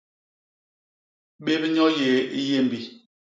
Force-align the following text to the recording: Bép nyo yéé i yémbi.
Bép 1.43 1.61
nyo 1.73 1.85
yéé 1.99 2.17
i 2.37 2.39
yémbi. 2.49 2.79